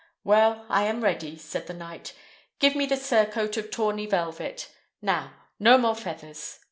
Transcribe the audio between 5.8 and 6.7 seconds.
feathers!"